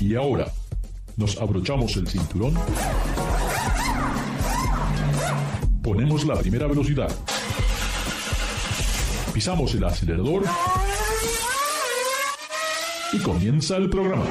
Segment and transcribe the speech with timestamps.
[0.00, 0.46] Y ahora,
[1.16, 2.54] nos abrochamos el cinturón,
[5.82, 7.10] ponemos la primera velocidad,
[9.34, 10.44] pisamos el acelerador
[13.12, 14.24] y comienza el programa.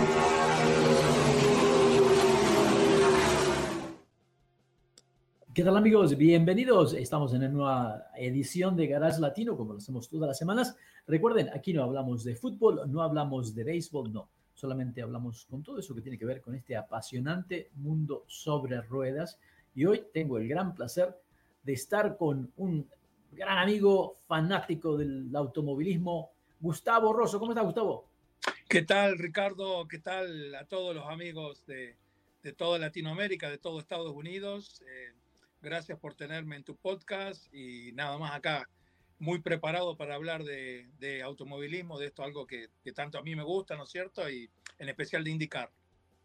[5.53, 6.15] ¿Qué tal amigos?
[6.15, 6.93] Bienvenidos.
[6.93, 10.77] Estamos en una nueva edición de Garage Latino, como lo hacemos todas las semanas.
[11.07, 14.29] Recuerden, aquí no hablamos de fútbol, no hablamos de béisbol, no.
[14.57, 19.39] Solamente hablamos con todo eso que tiene que ver con este apasionante mundo sobre ruedas.
[19.75, 21.15] Y hoy tengo el gran placer
[21.61, 22.89] de estar con un
[23.31, 27.37] gran amigo fanático del automovilismo, Gustavo Rosso.
[27.37, 28.09] ¿Cómo está, Gustavo?
[28.67, 29.87] ¿Qué tal, Ricardo?
[29.87, 31.95] ¿Qué tal a todos los amigos de,
[32.41, 34.81] de toda Latinoamérica, de todo Estados Unidos?
[34.87, 35.13] Eh,
[35.61, 38.69] Gracias por tenerme en tu podcast y nada más acá,
[39.19, 43.75] muy preparado para hablar de, automovilismo, de esto algo que, tanto a mí me gusta,
[43.75, 44.29] ¿no es cierto?
[44.29, 44.49] Y
[44.79, 45.69] en especial de indicar.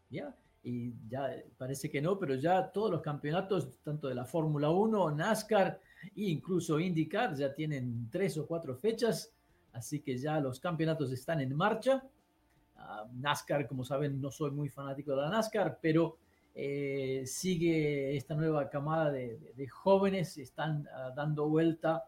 [0.09, 4.69] Ya, y ya parece que no, pero ya todos los campeonatos, tanto de la Fórmula
[4.69, 5.79] 1, NASCAR
[6.15, 9.31] e incluso IndyCar, ya tienen tres o cuatro fechas,
[9.73, 12.03] así que ya los campeonatos están en marcha.
[12.77, 16.17] Ah, NASCAR, como saben, no soy muy fanático de la NASCAR, pero
[16.53, 22.05] eh, sigue esta nueva camada de, jóvenes, están ah, dando vuelta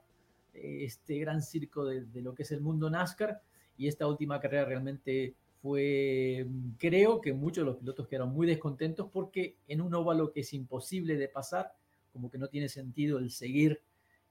[0.56, 3.42] este gran circo de, lo que es el mundo NASCAR
[3.78, 6.46] y esta última carrera realmente fue,
[6.78, 10.54] creo que muchos de los pilotos quedaron muy descontentos porque en un óvalo que es
[10.54, 11.74] imposible de pasar,
[12.14, 13.82] como que no tiene sentido el seguir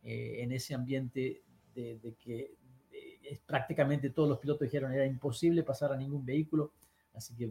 [0.02, 1.42] eh, en ese ambiente
[1.74, 2.52] de, que
[3.46, 6.72] prácticamente todos los pilotos dijeron era imposible pasar a ningún vehículo,
[7.14, 7.50] así que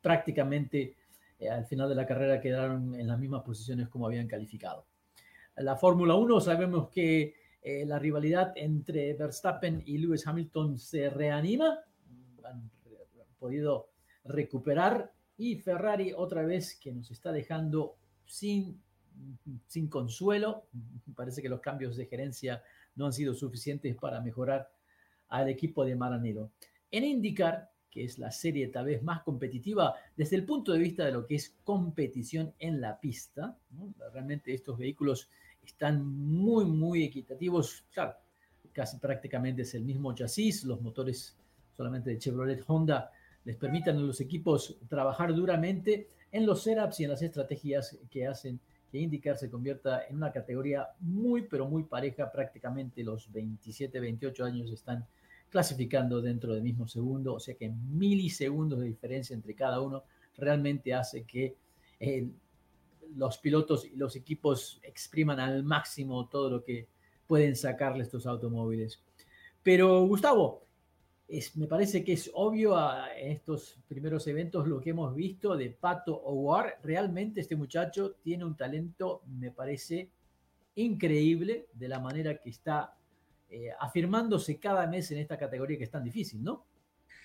[0.00, 0.96] prácticamente
[1.38, 4.86] eh, al final de la carrera quedaron en las mismas posiciones como habían calificado.
[5.56, 11.78] La Fórmula 1 sabemos que eh, la rivalidad entre Verstappen y Lewis Hamilton se reanima,
[12.44, 12.70] han,
[13.38, 13.90] podido
[14.24, 18.80] recuperar y Ferrari otra vez que nos está dejando sin,
[19.66, 20.66] sin consuelo.
[21.14, 22.62] Parece que los cambios de gerencia
[22.96, 24.70] no han sido suficientes para mejorar
[25.28, 26.50] al equipo de Maranello.
[26.90, 31.04] En indicar que es la serie tal vez más competitiva desde el punto de vista
[31.04, 33.58] de lo que es competición en la pista.
[34.12, 35.28] Realmente estos vehículos
[35.64, 37.84] están muy, muy equitativos.
[37.92, 38.14] Claro,
[38.72, 41.36] casi prácticamente es el mismo chasis, los motores
[41.76, 43.10] solamente de Chevrolet Honda
[43.44, 48.26] les permiten a los equipos trabajar duramente en los setups y en las estrategias que
[48.26, 48.60] hacen
[48.90, 52.30] que IndyCar se convierta en una categoría muy, pero muy pareja.
[52.30, 55.06] Prácticamente los 27, 28 años están
[55.48, 60.04] clasificando dentro del mismo segundo, o sea que milisegundos de diferencia entre cada uno
[60.36, 61.56] realmente hace que
[61.98, 62.28] eh,
[63.16, 66.88] los pilotos y los equipos expriman al máximo todo lo que
[67.26, 69.02] pueden sacarle estos automóviles.
[69.62, 70.64] Pero Gustavo,
[71.28, 75.56] es, me parece que es obvio a, en estos primeros eventos lo que hemos visto
[75.56, 76.80] de Pato O'War.
[76.82, 80.10] Realmente este muchacho tiene un talento, me parece,
[80.74, 82.96] increíble de la manera que está
[83.48, 86.64] eh, afirmándose cada mes en esta categoría que es tan difícil, ¿no?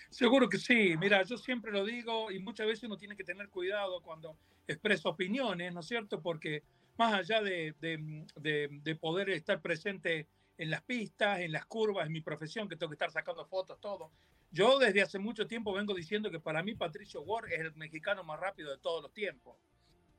[0.10, 0.96] Seguro que sí.
[0.98, 5.10] Mira, yo siempre lo digo y muchas veces uno tiene que tener cuidado cuando expresa
[5.10, 6.22] opiniones, ¿no es cierto?
[6.22, 6.64] Porque
[6.98, 10.28] más allá de, de, poder estar presente
[10.58, 13.80] en las pistas, en las curvas, en mi profesión, que tengo que estar sacando fotos,
[13.82, 14.12] todo.
[14.52, 18.24] Yo desde hace mucho tiempo vengo diciendo que para mí Patricio Ward es el mexicano
[18.24, 19.58] más rápido de todos los tiempos.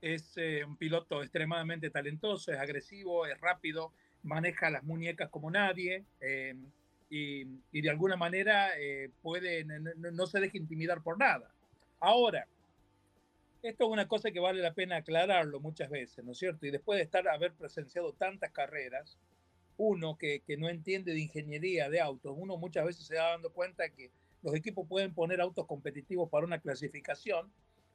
[0.03, 6.05] Es eh, un piloto extremadamente talentoso, es agresivo, es rápido, maneja las muñecas como nadie
[6.21, 6.55] eh,
[7.09, 11.51] y, de alguna manera eh, puede, no, se deja intimidar por nada.
[12.01, 12.47] Ahora,
[13.63, 16.67] esto es una cosa que vale la pena aclararlo muchas veces, ¿no es cierto?
[16.67, 19.17] Y después de estar, haber presenciado tantas carreras,
[19.79, 23.89] uno que, no entiende de ingeniería de autos, uno muchas veces se va dando cuenta
[23.91, 24.11] que
[24.43, 27.51] los equipos pueden poner autos competitivos para una clasificación,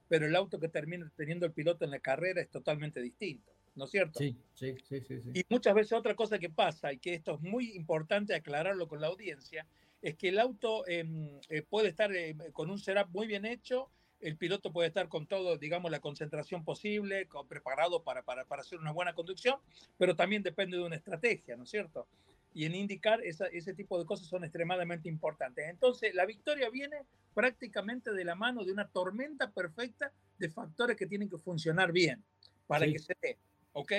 [0.07, 3.51] pero el auto que termina teniendo el piloto en la carrera es totalmente distinto.
[3.75, 4.19] ¿No es cierto?
[4.19, 7.41] Sí, sí, sí, sí, Y muchas veces otra cosa que pasa, y que esto es
[7.41, 9.65] muy importante aclararlo con la audiencia,
[10.01, 13.89] es que el auto em, eh, puede estar em, con un setup muy bien hecho,
[14.19, 18.79] el piloto puede estar con todo, digamos, la concentración posible, preparado para, para, para, hacer
[18.79, 19.57] una buena conducción,
[19.97, 22.07] pero también depende de una estrategia, ¿no es cierto?
[22.53, 25.65] Y en indicar ese tipo de cosas son extremadamente importantes.
[25.67, 26.97] Entonces, la victoria viene
[27.33, 32.23] prácticamente de la mano de una tormenta perfecta de factores que tienen que funcionar bien
[32.67, 33.37] para que se dé.
[33.73, 33.93] ¿Ok?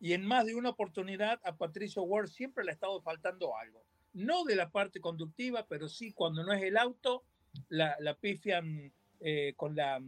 [0.00, 3.82] Y en más de una oportunidad a Patricio Ward siempre le ha estado faltando algo.
[4.12, 7.24] No de la parte conductiva, pero sí cuando no es el auto,
[7.68, 10.00] la, la pifian eh, con, la,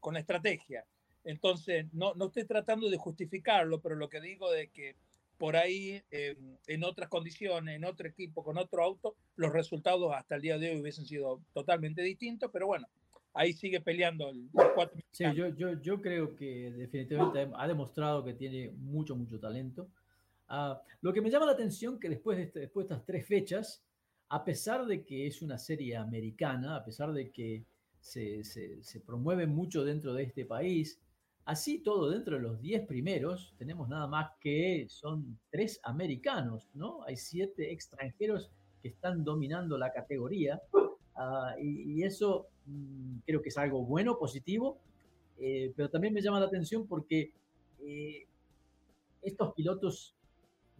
[0.00, 0.84] con la estrategia.
[1.24, 4.96] Entonces, no, no estoy tratando de justificarlo, pero lo que digo es que
[5.38, 10.36] por ahí, eh, en otras condiciones, en otro equipo, con otro auto, los resultados hasta
[10.36, 12.86] el día de hoy hubiesen sido totalmente distintos, pero bueno,
[13.34, 14.98] ahí sigue peleando el cuatro.
[15.10, 19.88] Sí, yo, yo, yo creo que definitivamente ha demostrado que tiene mucho, mucho talento.
[20.48, 23.26] Uh, lo que me llama la atención que después de, este, después de estas tres
[23.26, 23.82] fechas,
[24.28, 27.64] a pesar de que es una serie americana, a pesar de que
[28.00, 31.00] se, se, se promueve mucho dentro de este país,
[31.44, 37.02] así todo dentro de los diez primeros, tenemos nada más que son tres americanos, ¿no?
[37.04, 38.50] Hay siete extranjeros
[38.82, 42.48] que están dominando la categoría uh, y, y, eso
[43.26, 44.78] creo que es algo bueno, positivo,
[45.38, 47.32] eh, pero también me llama la atención porque
[47.80, 48.26] eh,
[49.22, 50.14] estos pilotos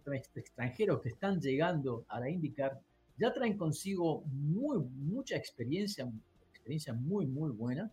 [0.07, 2.79] extranjeros que están llegando a la IndyCar
[3.17, 6.11] ya traen consigo muy, mucha experiencia,
[6.51, 7.91] experiencia muy, muy buena.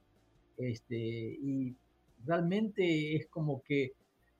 [0.57, 1.75] Este, y
[2.25, 3.93] realmente es como que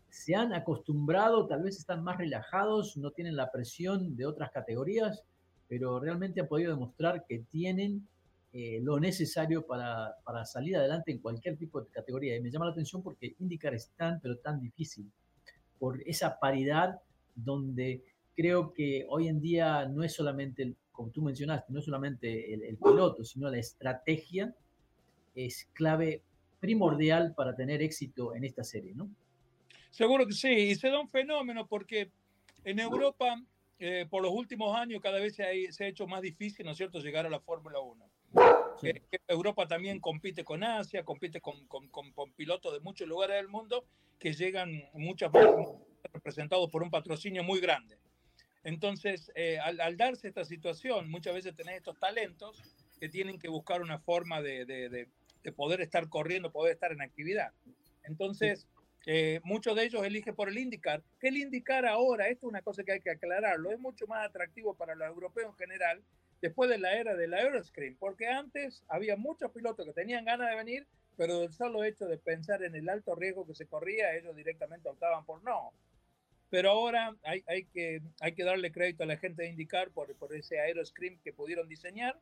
[0.10, 5.24] se han acostumbrado, tal vez están más relajados, no tienen la presión de otras categorías,
[5.70, 8.08] pero realmente han podido demostrar que tienen
[8.54, 12.36] eh, lo necesario para, para, salir adelante en cualquier tipo de categoría.
[12.36, 15.10] Y me llama la atención porque IndyCar es tan, pero tan difícil,
[15.80, 17.00] por esa paridad
[17.36, 18.04] donde
[18.36, 22.64] creo que hoy en día no es solamente, como tú mencionaste, no es solamente el,
[22.64, 24.54] el piloto, sino la estrategia
[25.36, 26.22] es clave
[26.60, 29.10] primordial para tener éxito en esta serie, ¿no?
[29.90, 32.12] Seguro que sí, y se da un fenómeno porque
[32.64, 33.42] en Europa,
[33.80, 36.72] eh, por los últimos años, cada vez se ha, se ha, hecho más difícil, ¿no
[36.72, 38.11] es cierto?, llegar a la Fórmula 1.
[39.28, 43.86] Europa también compite con Asia, compite con, con, pilotos de muchos lugares del mundo
[44.20, 45.68] que llegan muchas veces
[46.14, 47.98] representados por un patrocinio muy grande.
[48.64, 52.62] Entonces, eh, al, darse esta situación, muchas veces tenés estos talentos
[53.00, 55.08] que tienen que buscar una forma de
[55.56, 57.52] poder estar corriendo, poder estar en actividad.
[58.04, 58.68] Entonces,
[59.06, 61.04] eh, muchos de ellos eligen por el IndyCar.
[61.20, 64.26] Que el IndyCar ahora, esto es una cosa que hay que aclararlo, es mucho más
[64.26, 66.04] atractivo para los europeos en general
[66.42, 70.56] después de la era del Aeroscreen, porque antes había muchos pilotos que tenían ganas de
[70.56, 74.36] venir, pero del solo hecho de pensar en el alto riesgo que se corría, ellos
[74.36, 75.72] directamente optaban por no.
[76.50, 80.14] Pero ahora hay, hay, que, hay que darle crédito a la gente de IndyCar por,
[80.16, 82.20] por ese Aeroscreen que pudieron diseñar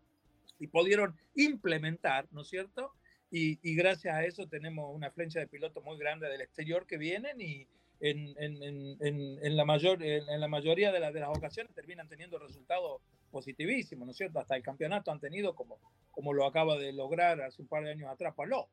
[0.60, 2.94] y pudieron implementar, ¿no es cierto?
[3.32, 6.98] Y, y, gracias a eso tenemos una flecha de pilotos muy grande del exterior que
[6.98, 7.68] vienen y
[8.00, 12.08] en, en, en, en la, mayor, en, la mayoría de, la, de, las ocasiones terminan
[12.08, 14.40] teniendo resultados positivísimos, ¿no es cierto?
[14.40, 15.80] Hasta el campeonato han tenido como,
[16.12, 18.68] como lo acaba de lograr hace un par de años atrás Paló.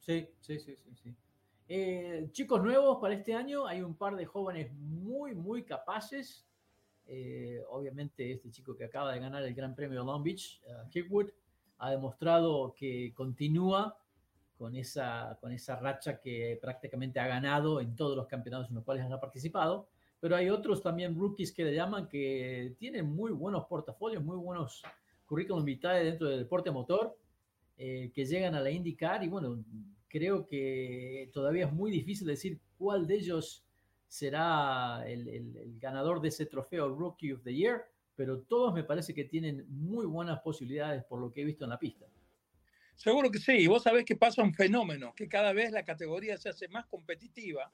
[0.00, 0.94] Sí, sí, sí, sí.
[1.02, 1.14] sí.
[1.66, 6.44] Eh, chicos nuevos para este año, hay un par de jóvenes muy, muy capaces.
[7.06, 10.88] Eh, obviamente este chico que acaba de ganar el Gran Premio de Long Beach, uh,
[10.90, 11.30] Kirkwood,
[11.78, 13.98] ha demostrado que continúa
[14.56, 18.84] con esa, con esa racha que prácticamente ha ganado en todos los campeonatos en los
[18.84, 19.88] cuales ha participado.
[20.24, 24.82] Pero hay otros también rookies que le llaman que tienen muy buenos portafolios, muy buenos
[25.26, 27.14] currículum vitae dentro del deporte motor,
[27.76, 29.62] eh, que llegan a la IndyCar y bueno,
[30.08, 33.66] creo que todavía es muy difícil decir cuál de ellos
[34.08, 37.84] será el, el, el, ganador de ese trofeo Rookie of the Year,
[38.16, 41.70] pero todos me parece que tienen muy buenas posibilidades por lo que he visto en
[41.70, 42.06] la pista.
[42.96, 46.38] Seguro que sí, y vos sabés que pasa un fenómeno, que cada vez la categoría
[46.38, 47.70] se hace más competitiva,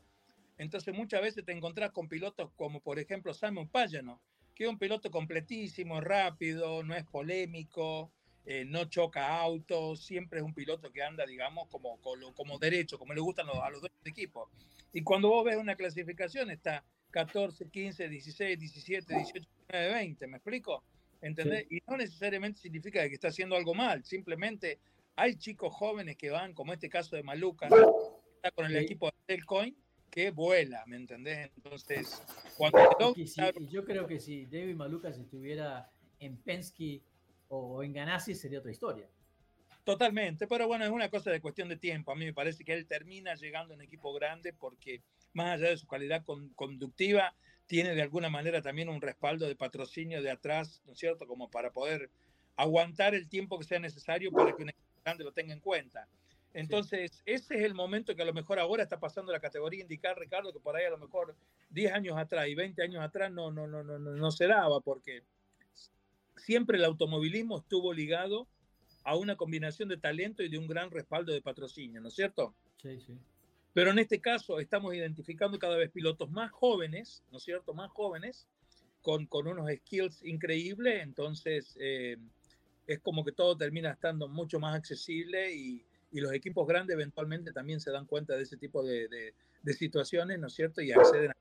[0.60, 4.20] entonces muchas veces te encontrás con pilotos como por ejemplo Simon Pagano,
[4.54, 8.12] que es un piloto completísimo, rápido, no es polémico,
[8.44, 12.99] eh, no choca autos, siempre es un piloto que anda, digamos, como, como, como derecho,
[12.99, 14.50] como le gustan los, a los dos equipos.
[14.92, 20.37] Y cuando vos ves una clasificación, está 14, 15, 16, 17, 18, 19, 20, ¿me
[20.37, 20.85] explico?
[21.23, 21.66] ¿Entendés?
[21.70, 21.78] Sí.
[21.78, 24.78] Y no necesariamente significa que está haciendo algo mal, simplemente
[25.16, 27.76] hay chicos jóvenes que van, como este caso de Maluca, que
[28.37, 28.85] está con el sí.
[28.85, 29.75] equipo del Coin,
[30.11, 31.50] que vuela, ¿me entendés?
[31.57, 32.23] Entonces,
[32.57, 33.14] cuando...
[33.14, 37.02] Sí, yo creo que si David Maluca estuviera en Penske
[37.49, 39.09] o en Ganassi sería otra historia.
[39.85, 42.12] Totalmente, pero bueno, es una cosa de cuestión de tiempo.
[42.12, 45.02] A mí me parece que él termina llegando a un equipo grande porque
[45.33, 47.35] más allá de su calidad con, conductiva,
[47.67, 51.26] tiene de alguna manera también un respaldo de patrocinio de atrás, ¿no es cierto?
[51.26, 52.11] Como para poder
[52.57, 56.09] aguantar el tiempo que sea necesario para que un equipo grande lo tenga en cuenta.
[56.52, 57.23] Entonces, sí.
[57.26, 60.52] ese es el momento que a lo mejor ahora está pasando la categoría indicar, Ricardo,
[60.52, 61.37] que por ahí a lo mejor
[61.71, 64.80] 10 años atrás y 20 años atrás no, no, no, no, no, no se daba,
[64.80, 65.23] porque
[66.37, 68.49] siempre el automovilismo estuvo ligado
[69.04, 72.54] a una combinación de talento y de un gran respaldo de patrocinio, ¿no es cierto?
[72.83, 73.16] Sí, sí.
[73.73, 77.73] Pero en este caso estamos identificando cada vez pilotos más jóvenes, ¿no es cierto?
[77.73, 78.49] Más jóvenes,
[79.00, 82.16] con, con unos skills increíbles, entonces eh,
[82.87, 87.52] es como que todo termina estando mucho más accesible y, y, los equipos grandes eventualmente
[87.52, 90.81] también se dan cuenta de ese tipo de, de, de situaciones, ¿no es cierto?
[90.81, 91.37] Y acceden a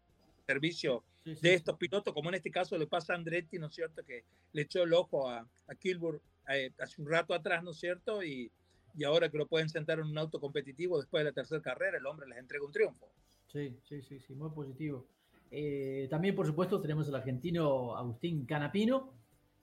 [0.45, 3.67] servicio sí, sí, de estos pilotos, como en este caso le pasa a Andretti, ¿no
[3.67, 4.03] es cierto?
[4.03, 4.23] Que
[4.53, 8.23] le echó el ojo a, a Kilburg eh, hace un rato atrás, ¿no es cierto?
[8.23, 8.51] Y,
[8.95, 11.97] y ahora que lo pueden sentar en un auto competitivo después de la tercera carrera,
[11.97, 13.11] el hombre les entrega un triunfo.
[13.47, 15.07] Sí, sí, sí, sí, muy positivo.
[15.51, 19.13] Eh, también, por supuesto, tenemos al argentino Agustín Canapino,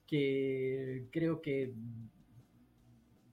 [0.05, 1.73] que creo que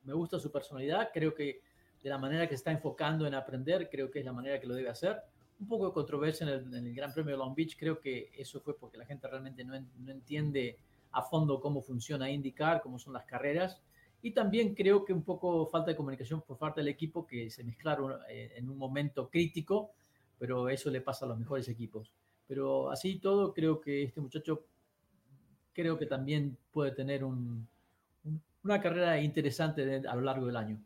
[0.04, 1.60] me gusta su personalidad, creo que
[2.04, 4.74] de la manera que está enfocando en aprender, creo que es la manera que lo
[4.74, 5.22] debe hacer.
[5.58, 8.76] Un poco de controversia en el, Gran Premio de Long Beach, creo que eso fue
[8.76, 10.78] porque la gente realmente no, no entiende
[11.12, 13.80] a fondo cómo funciona IndyCar, cómo son las carreras.
[14.20, 17.64] Y también creo que un poco falta de comunicación por parte del equipo que se
[17.64, 19.92] mezclaron eh, en un momento crítico,
[20.38, 22.12] pero eso le pasa a los mejores equipos.
[22.46, 24.66] Pero así todo, creo que este muchacho,
[25.72, 30.78] creo que también puede tener una carrera interesante a lo largo del año.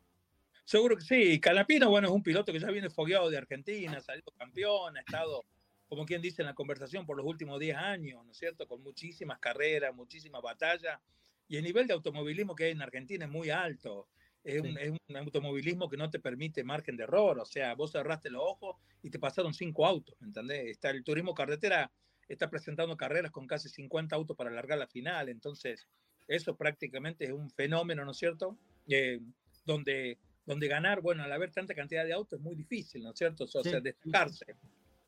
[0.69, 1.41] Seguro que sí.
[1.41, 5.01] Calapino, bueno, es un piloto que ya viene fogueado de Argentina, ha salido campeón, ha
[5.01, 5.47] estado,
[5.89, 8.69] como quien dice, en la conversación por los últimos 10 años, ¿no es cierto?
[8.69, 11.01] Con muchísimas carreras, muchísimas batallas.
[11.49, 14.09] Y el nivel de automovilismo que hay en Argentina es muy alto.
[14.45, 17.39] Es, un, automovilismo que no te permite margen de error.
[17.39, 20.67] O sea, vos cerraste los ojos y te pasaron cinco autos, ¿me entendés?
[20.67, 21.91] Está el turismo carretera
[22.29, 25.31] está presentando carreras con casi 50 autos para alargar la final.
[25.31, 25.89] Entonces,
[26.27, 28.59] eso prácticamente es un fenómeno, ¿no es cierto?
[28.87, 29.19] Eh,
[29.65, 33.19] donde, donde ganar, bueno, al haber tanta cantidad de autos es muy difícil, ¿no es
[33.19, 33.45] cierto?
[33.45, 34.47] O sea, destacarse.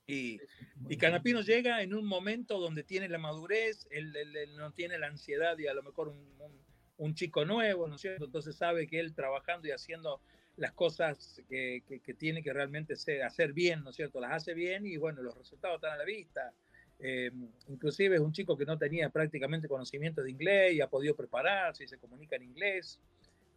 [0.06, 0.38] Y,
[0.86, 4.12] y, Canapino llega en un momento donde tiene la madurez, él,
[4.58, 6.28] no tiene la ansiedad y a lo mejor un,
[6.98, 8.26] un, chico nuevo, ¿no es cierto?
[8.26, 10.20] Entonces sabe que él trabajando y haciendo
[10.56, 12.92] las cosas que, que, tiene que realmente
[13.24, 14.20] hacer bien, ¿no es cierto?
[14.20, 16.52] Las hace bien y bueno, los resultados están a la vista.
[16.98, 17.30] Eh,
[17.68, 21.84] inclusive es un chico que no tenía prácticamente conocimiento de inglés y ha podido prepararse
[21.84, 23.00] y se comunica en inglés.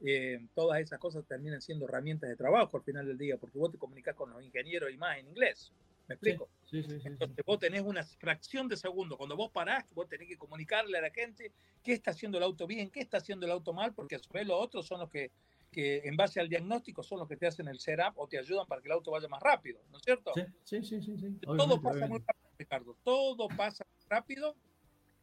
[0.02, 3.72] Eh, todas esas cosas terminan siendo herramientas de trabajo al final del día, porque vos
[3.72, 5.72] te comunicas con los ingenieros y más en inglés.
[6.08, 6.50] ¿Me explico?
[6.70, 9.18] Sí, sí, sí, Entonces vos tenés una fracción de segundo.
[9.18, 12.68] Cuando vos parás, vos tenés que comunicarle a la gente qué está haciendo el auto
[12.68, 15.10] bien, qué está haciendo el auto mal, porque a su vez los otros son los
[15.10, 15.32] que,
[15.72, 18.68] que en base al diagnóstico son los que te hacen el setup o te ayudan
[18.68, 20.32] para que el auto vaya más rápido, ¿no es cierto?
[20.36, 21.18] Sí, sí, sí.
[21.18, 22.98] sí, Todo pasa muy rápido, Ricardo.
[23.04, 24.56] Todo pasa rápido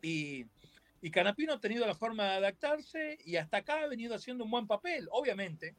[0.03, 0.47] y,
[1.03, 4.51] y Canapino ha tenido la forma de adaptarse y hasta acá ha venido haciendo un
[4.51, 5.75] buen papel, obviamente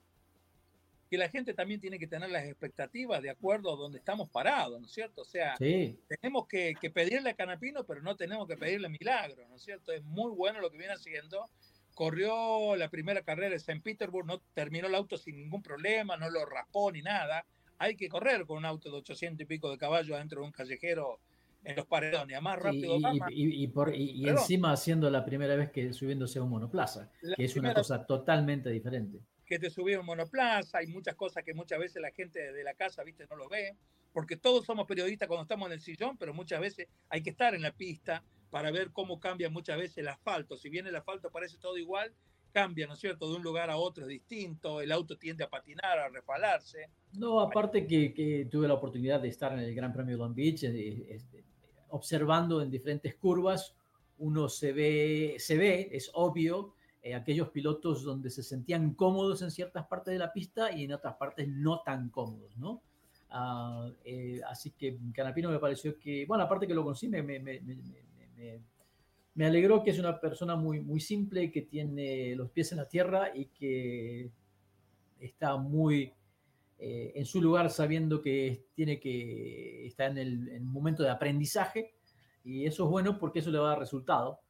[1.11, 4.79] que la gente también tiene que tener las expectativas de acuerdo a donde estamos parados,
[4.79, 5.23] ¿no es cierto?
[5.23, 9.61] O sea, tenemos que, pedirle a Canapino, pero no tenemos que pedirle milagro, ¿no es
[9.61, 9.91] cierto?
[9.91, 11.49] Es muy bueno lo que viene haciendo.
[11.95, 13.81] Corrió la primera carrera de St.
[13.81, 17.45] Petersburg, no terminó el auto sin ningún problema, no lo raspó ni nada.
[17.77, 20.53] Hay que correr con un auto de 800 y pico de caballos dentro de un
[20.53, 21.19] callejero
[21.63, 22.97] en los paredones, a más rápido.
[23.29, 27.45] Y, y, por, y encima haciendo la primera vez que subiéndose a un monoplaza, que
[27.45, 29.19] es una cosa totalmente diferente
[29.51, 33.03] que te subieron monoplaza, hay muchas cosas que muchas veces la gente de la casa,
[33.03, 33.75] viste, no lo ve,
[34.13, 37.53] porque todos somos periodistas cuando estamos en el sillón, pero muchas veces hay que estar
[37.53, 40.55] en la pista para ver cómo cambia muchas veces el asfalto.
[40.55, 42.13] Si bien el asfalto parece todo igual,
[42.53, 43.29] cambia, ¿no es cierto?
[43.29, 46.87] De un lugar a otro es distinto, el auto tiende a patinar, a refalarse.
[47.11, 50.63] No, aparte que, tuve la oportunidad de estar en el Gran Premio de Long Beach,
[51.91, 53.75] observando en diferentes curvas,
[54.17, 59.49] uno se ve, se ve, es obvio, eh, aquellos pilotos donde se sentían cómodos en
[59.49, 62.81] ciertas partes de la pista y en otras partes no tan cómodos, ¿no?
[63.31, 67.39] Ah, eh, así que Canapino me pareció que, bueno, aparte que lo me, me,
[69.33, 72.87] me, alegró que es una persona muy, muy simple, que tiene los pies en la
[72.87, 74.29] tierra y que
[75.19, 76.13] está muy
[76.81, 81.93] eh, en su lugar sabiendo que tiene que estar en el, momento de aprendizaje
[82.43, 84.41] y eso es bueno porque eso le va a dar resultado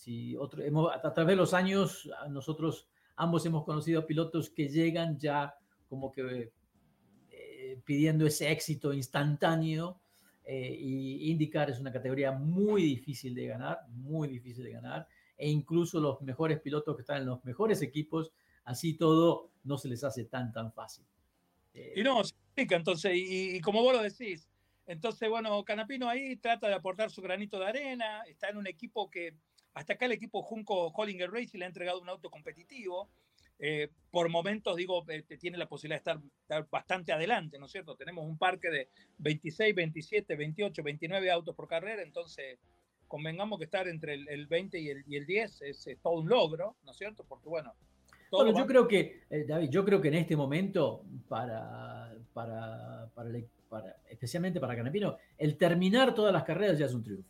[0.00, 5.18] si otro, hemos, a través de los años, nosotros ambos hemos conocido pilotos que llegan
[5.18, 5.54] ya
[5.90, 6.52] como que
[7.30, 10.00] eh, pidiendo ese éxito instantáneo
[10.42, 15.06] eh, y IndyCar es una categoría muy difícil de ganar, muy difícil de ganar
[15.36, 18.32] e incluso los mejores pilotos que están en los mejores equipos,
[18.64, 21.04] así todo no se les hace tan tan fácil.
[21.74, 24.48] Eh, y no, se entonces, y, y, como vos lo decís,
[24.86, 29.10] entonces, bueno, Canapino ahí trata de aportar su granito de arena, está en un equipo
[29.10, 29.34] que
[29.74, 33.08] hasta acá el equipo Junco Hollinger Racing le ha entregado un auto competitivo.
[33.62, 37.94] Eh, por momentos, digo, eh, tiene la posibilidad de estar, bastante adelante, ¿no es cierto?
[37.94, 42.58] Tenemos un parque de 26, 27, 28, 29 autos por carrera, entonces
[43.06, 46.76] convengamos que estar entre el, 20 y el, y el 10 es, todo un logro,
[46.84, 47.24] ¿no es cierto?
[47.24, 47.74] Porque bueno...
[48.30, 53.96] Bueno, yo creo que, eh, David, yo creo que en este momento, para, para, para,
[54.08, 57.28] especialmente para Canapino, el terminar todas las carreras ya es un triunfo.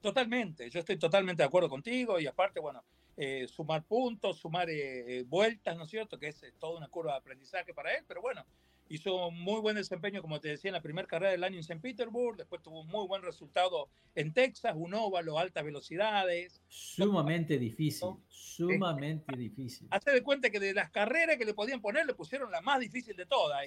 [0.00, 2.82] Totalmente, yo estoy totalmente de acuerdo contigo y aparte, bueno,
[3.16, 6.18] eh, sumar puntos, sumar eh, eh, vueltas, ¿no es cierto?
[6.18, 8.46] Que es, toda una curva de aprendizaje para él, pero bueno,
[8.90, 11.60] hizo un muy buen desempeño, como te decía, en la primera carrera del año en
[11.60, 11.80] St.
[11.80, 16.60] Petersburg, después tuvo un muy buen resultado en Texas, un óvalo, altas velocidades.
[16.66, 19.86] Sumamente difícil, sumamente difícil.
[19.90, 22.80] Hace de cuenta que de las carreras que le podían poner, le pusieron la más
[22.80, 23.64] difícil de todas.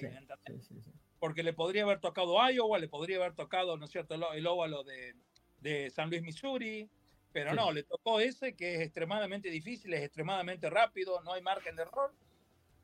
[1.18, 4.84] Porque le podría haber tocado Iowa, le podría haber tocado, ¿no es cierto?, el óvalo
[4.84, 5.14] de,
[5.60, 6.90] de San Luis, Missouri,
[7.32, 11.74] pero no, le tocó ese que es extremadamente difícil, es extremadamente rápido, no hay margen
[11.76, 12.14] de error.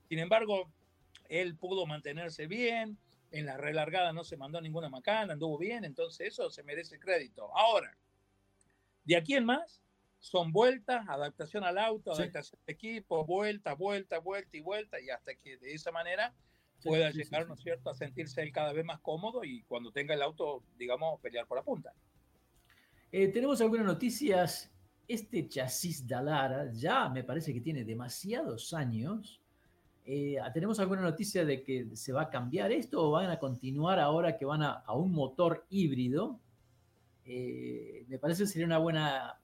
[0.08, 0.72] Sin embargo,
[1.30, 2.98] él pudo mantenerse bien,
[3.30, 7.56] en la relargada no se mandó ninguna macana, anduvo bien, entonces eso se merece crédito.
[7.56, 7.96] Ahora,
[9.04, 9.80] de aquí en más,
[10.18, 15.34] son vueltas, adaptación al auto, adaptación al equipo, vuelta, vuelta, vuelta y vuelta, y hasta
[15.36, 16.34] que de esa manera
[16.82, 20.14] pueda llegar, ¿no es cierto?, a sentirse él cada vez más cómodo y cuando tenga
[20.14, 21.94] el auto, digamos, pelear por la punta.
[23.12, 24.70] Eh, tenemos algunas noticias.
[25.06, 29.40] Este chasis Dalara ya me parece que tiene demasiados años
[30.04, 33.98] eh, ¿Tenemos alguna noticia de que se va a cambiar esto o van a continuar
[33.98, 36.38] ahora que van a, un motor híbrido?
[37.24, 39.38] Eh, me parece que sería una buena,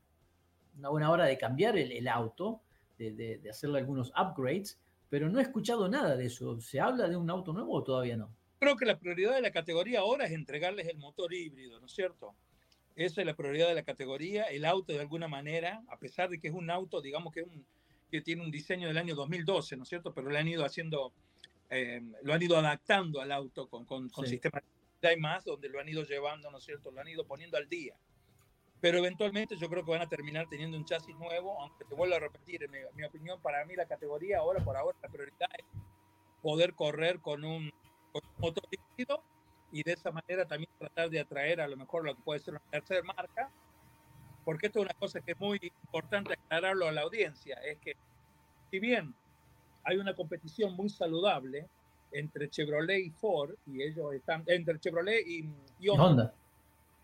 [0.79, 2.61] una buena hora de cambiar el, auto,
[2.99, 6.61] de, hacerle algunos upgrades, pero no he escuchado nada de eso.
[6.61, 8.31] ¿Se habla de un auto nuevo o todavía no?
[8.59, 11.93] Creo que la prioridad de la categoría ahora es entregarles el motor híbrido, ¿no es
[11.93, 12.35] cierto?
[12.97, 14.45] Esa es la prioridad de la categoría.
[14.45, 17.47] El auto, de alguna manera, a pesar de que es un auto, digamos que es
[17.47, 17.67] un,
[18.11, 20.15] que tiene un diseño del año 2012, ¿no es cierto?
[20.15, 21.13] Pero lo han ido haciendo,
[21.71, 24.63] eh, lo han ido adaptando al auto con, con, con sistemas
[25.07, 26.91] hay más, donde lo han ido llevando, ¿no es cierto?
[26.91, 27.95] Lo han ido poniendo al día.
[28.81, 32.15] Pero eventualmente yo creo que van a terminar teniendo un chasis nuevo, aunque te vuelvo
[32.15, 35.65] a repetir, en mi, opinión, para mí la categoría ahora, por ahora, la prioridad es
[36.43, 37.71] poder correr con un,
[38.13, 39.23] con un motor híbrido
[39.73, 42.55] y de esa manera también tratar de atraer a lo mejor lo que puede ser
[42.55, 43.51] una tercera marca
[44.47, 47.97] porque esto es una cosa que es muy importante aclararlo a la audiencia, es que
[48.71, 49.13] si bien
[49.83, 51.67] hay una competición muy saludable
[52.13, 56.33] entre Chevrolet y Ford, y ellos están, entre Chevrolet y, Honda,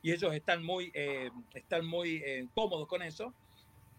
[0.02, 3.34] y ellos están muy, eh, están muy eh, cómodos con eso,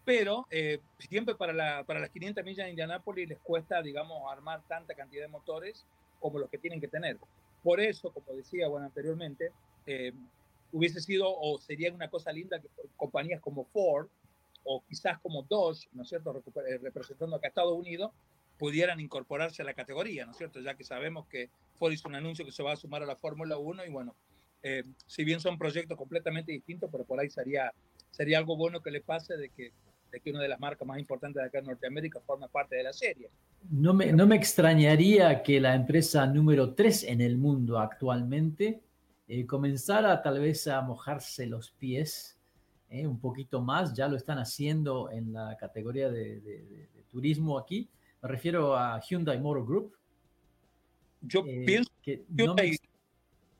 [0.06, 4.62] pero eh, siempre para, la, para las 500 millas de Indianápolis les cuesta, digamos, armar
[4.66, 5.84] tanta cantidad de motores
[6.18, 7.18] como los que tienen que tener.
[7.62, 9.52] Por eso, como decía bueno, anteriormente,
[10.74, 14.08] hubiese sido o sería una cosa linda que compañías como Ford
[14.64, 18.10] o quizás como Dodge, ¿no es cierto?, eh, representando acá a Estados Unidos,
[18.58, 22.16] pudieran incorporarse a la categoría, ¿no es cierto?, ya que sabemos que Ford hizo un
[22.16, 24.16] anuncio que se va a sumar a la Fórmula 1 y bueno,
[24.64, 27.72] eh, si bien son proyectos completamente distintos, pero por ahí sería,
[28.10, 29.70] sería algo bueno que le pase de que,
[30.10, 32.82] de que una de las marcas más importantes de acá en Norteamérica forma parte de
[32.82, 33.30] la serie.
[33.70, 38.80] No me, no me extrañaría que la empresa número 3 en el mundo actualmente
[39.26, 42.38] eh, comenzara tal vez a mojarse los pies
[42.90, 47.88] eh, un poquito más, ya lo están haciendo en la categoría de, turismo aquí,
[48.22, 49.96] me refiero a Hyundai Motor Group.
[51.22, 52.76] Yo eh, pienso que Hyundai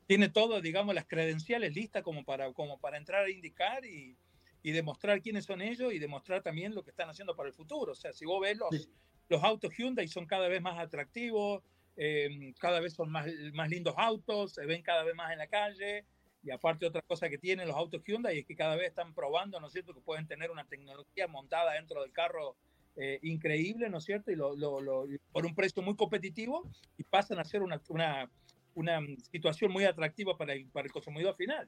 [0.07, 4.17] tiene todo, digamos, las credenciales listas como para, como para entrar a indicar y,
[4.63, 7.93] y, demostrar quiénes son ellos y demostrar también lo que están haciendo para el futuro.
[7.93, 8.89] O sea, si vos ves los,
[9.29, 11.63] los autos Hyundai son cada vez más atractivos,
[11.97, 15.47] Em, cada vez son más, más lindos autos, se ven cada vez más en la
[15.47, 16.05] calle.
[16.43, 19.61] Y aparte otra cosa que tienen los autos Hyundai es que cada vez están probando,
[19.61, 22.57] ¿no es cierto?, que pueden tener una tecnología montada dentro del carro
[22.97, 27.39] eh, increíble, ¿no es cierto?, y lo, lo, por un precio muy competitivo y pasan
[27.39, 28.31] a ser una, una,
[28.75, 31.67] una situación muy atractiva para el, para el consumidor final.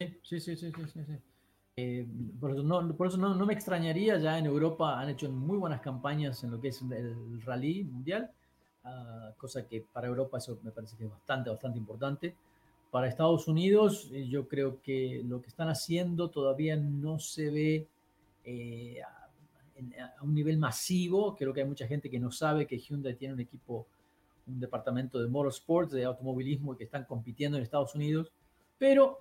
[0.00, 1.04] Sí, sí, sí, sí, sí.
[1.04, 1.18] sí.
[1.76, 2.04] Eh,
[2.40, 5.58] por eso, no, por eso no, no, me extrañaría, ya en Europa han hecho muy
[5.58, 8.32] buenas campañas en lo que es el rally mundial
[8.90, 12.34] Ah, cosa que para Europa eso me parece que es bastante, bastante importante.
[12.90, 17.86] Para Estados Unidos, eh, yo creo que lo que están haciendo todavía no se ve
[18.44, 21.36] eh, a, un nivel masivo.
[21.36, 23.86] Creo que hay mucha gente que no sabe que Hyundai tiene un equipo,
[24.46, 28.32] un departamento de motorsports, de automovilismo, que están compitiendo en Estados Unidos.
[28.78, 29.20] Pero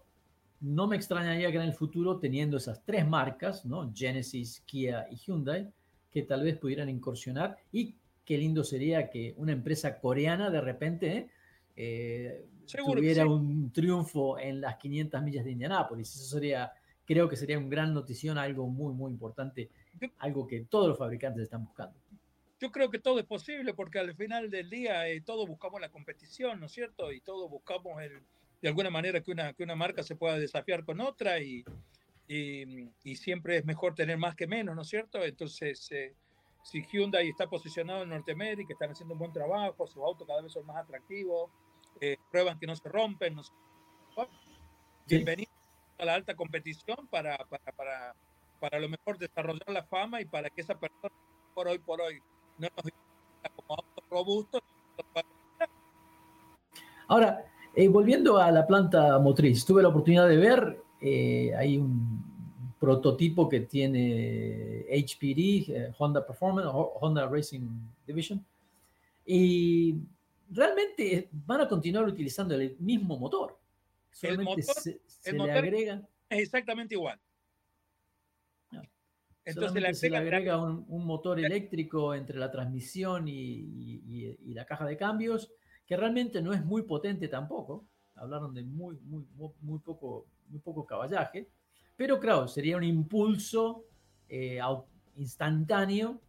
[0.62, 3.91] no me extrañaría que en el futuro, teniendo esas tres marcas, ¿no?
[3.93, 5.69] Genesis, Kia y Hyundai,
[6.12, 7.93] que tal vez pudieran incursionar y
[8.27, 11.29] qué lindo sería que una empresa coreana de repente
[11.77, 16.13] eh, tuviera un triunfo en las 500 millas de Indianápolis.
[16.13, 16.73] Eso sería,
[17.05, 19.69] creo que sería una gran notición, algo muy, muy importante,
[20.17, 21.95] algo que todos los fabricantes están buscando.
[22.59, 25.89] Yo creo que todo es posible porque al final del día eh, todos buscamos la
[25.89, 27.13] competición, ¿no es cierto?
[27.13, 28.23] Y todos buscamos el,
[28.61, 31.63] de alguna manera que una, que una marca se pueda desafiar con otra y,
[32.27, 35.23] y, siempre es mejor tener más que menos, ¿no es cierto?
[35.23, 36.13] Entonces, eh,
[36.67, 40.51] si Hyundai está posicionado en Norteamérica, están haciendo un buen trabajo, sus autos cada vez
[40.51, 41.49] son más atractivos,
[42.01, 43.36] eh, prueban que no se rompen.
[43.36, 43.41] No
[45.06, 45.49] Bienvenido
[45.97, 48.15] a la alta competición para, para, para,
[48.60, 51.15] para lo mejor desarrollar la fama y para que esa persona
[51.53, 52.19] por hoy por hoy
[52.58, 52.93] no nos
[53.56, 54.62] como autos robustos.
[57.08, 62.26] Ahora, eh, volviendo a la planta motriz, tuve la oportunidad de ver, eh, hay un
[62.79, 67.67] prototipo que tiene HPD, eh, Honda Performance, Honda Racing
[68.05, 68.43] Division,
[69.25, 69.95] y
[70.49, 73.57] realmente van a continuar utilizando el mismo motor.
[74.11, 76.01] Solamente se, le agrega.
[76.29, 77.19] Es exactamente igual.
[79.47, 85.53] Entonces se le agrega un, motor eléctrico entre la transmisión y, la caja de cambios,
[85.85, 87.87] que realmente no es muy potente tampoco.
[88.15, 89.23] Hablaron de muy, muy,
[89.61, 91.47] muy, poco, muy poco caballaje.
[91.97, 93.83] Pero claro, sería un impulso
[94.29, 94.60] eh,
[95.17, 96.21] instantáneo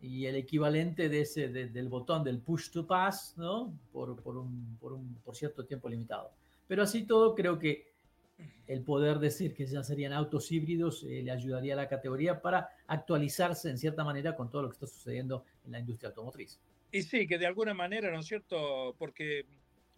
[0.00, 3.72] y el equivalente de ese, del botón del push to pass, ¿no?
[3.92, 6.30] Por, por, un, por, un, por cierto tiempo limitado.
[6.66, 7.94] Pero así todo, creo que
[8.66, 12.68] el poder decir que ya serían autos híbridos eh, le ayudaría a la categoría para
[12.86, 16.58] actualizarse en cierta manera con todo lo que está sucediendo en la industria automotriz.
[16.90, 18.94] Y sí, que de alguna manera, ¿no es cierto?
[18.98, 19.46] Porque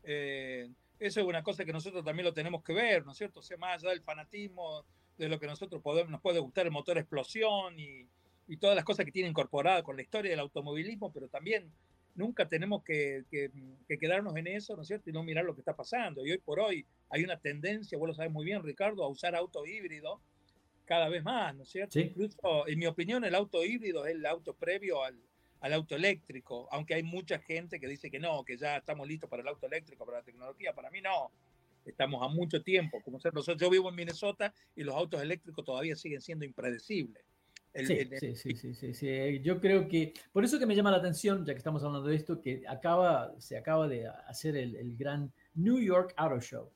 [0.02, 3.40] eh, eso es una cosa que nosotros también lo tenemos que ver, ¿no es cierto?
[3.40, 4.84] O sea, más allá del fanatismo,
[5.18, 8.06] de lo que nosotros podemos, nos puede gustar el motor explosión y,
[8.48, 11.72] y todas las cosas que tiene incorporada con la historia del automovilismo, pero también
[12.16, 13.24] nunca tenemos que,
[13.88, 15.10] quedarnos en eso, ¿no es cierto?
[15.10, 16.26] Y no mirar lo que está pasando.
[16.26, 19.34] Y hoy por hoy hay una tendencia, vos lo sabes muy bien, Ricardo, a usar
[19.36, 20.20] auto híbrido
[20.84, 21.98] cada vez más, ¿no es cierto?
[21.98, 25.20] Incluso, en mi opinión, el auto híbrido es el auto previo al,
[25.60, 29.42] auto eléctrico, aunque hay mucha gente que dice que no, que ya estamos listos para
[29.42, 30.72] el auto eléctrico, para la tecnología.
[30.72, 31.32] Para mí no.
[31.86, 33.00] Estamos a mucho tiempo.
[33.02, 37.24] Como ser, yo vivo en Minnesota y los autos eléctricos todavía siguen siendo impredecibles
[37.84, 41.52] sí, sí, sí, sí, Yo creo que, por eso que me llama la atención, ya
[41.52, 46.14] que estamos hablando de esto, que acaba, se acaba de hacer el, gran New York
[46.16, 46.70] Auto Show.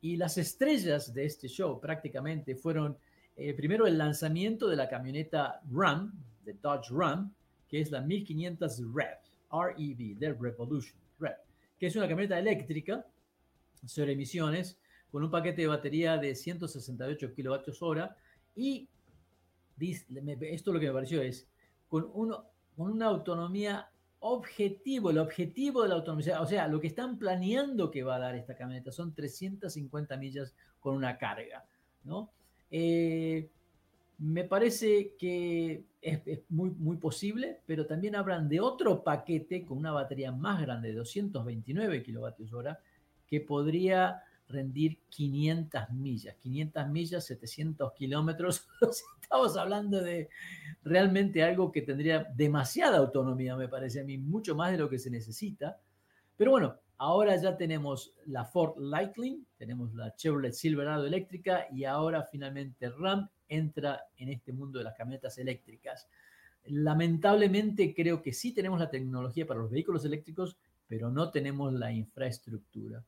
[0.00, 2.96] Y las estrellas de este show prácticamente fueron,
[3.36, 6.12] eh, primero, el lanzamiento de la camioneta Ram,
[6.44, 7.32] de Dodge Ram,
[7.68, 9.18] que es la 1500 REV,
[9.50, 11.36] REV, de Revolution, REV,
[11.78, 13.04] que es una camioneta eléctrica
[13.86, 14.78] sobre emisiones
[15.10, 18.02] con un paquete de batería de 168 kWh
[18.54, 18.88] y
[20.40, 21.48] esto lo que me pareció es,
[21.88, 22.44] con, uno,
[22.76, 23.88] con una autonomía
[24.20, 28.18] objetivo, el objetivo de la autonomía, o sea, lo que están planeando que va a
[28.18, 31.64] dar esta camioneta son 350 millas con una carga,
[32.04, 32.30] ¿no?
[32.70, 33.48] Eh,
[34.18, 39.92] me parece que es, muy, muy posible, pero también hablan de otro paquete con una
[39.92, 42.80] batería más grande, de 229 kilovatios hora,
[43.28, 48.66] que podría rendir 500 millas, 500 millas, 700 kilómetros.
[49.22, 50.30] Estamos hablando de
[50.82, 54.98] realmente algo que tendría demasiada autonomía, me parece a mí, mucho más de lo que
[54.98, 55.78] se necesita.
[56.36, 62.22] Pero bueno, ahora ya tenemos la Ford Lightning, tenemos la Chevrolet Silverado eléctrica y ahora
[62.22, 66.08] finalmente Ram entra en este mundo de las camionetas eléctricas.
[66.64, 71.92] Lamentablemente creo que sí tenemos la tecnología para los vehículos eléctricos, pero no tenemos la
[71.92, 73.04] infraestructura.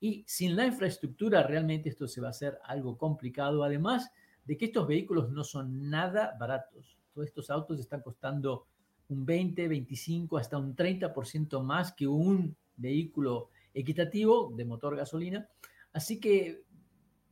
[0.00, 4.10] Y sin la infraestructura realmente esto se va a hacer algo complicado, además
[4.44, 6.96] de que estos vehículos no son nada baratos.
[7.12, 8.66] Todos estos autos están costando
[9.08, 15.48] un 20, 25, hasta un 30% más que un vehículo equitativo de motor gasolina.
[15.92, 16.62] Así que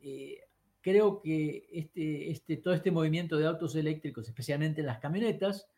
[0.01, 0.41] eh,
[0.81, 5.69] creo que este, este, todo este movimiento de autos eléctricos, especialmente las camionetas,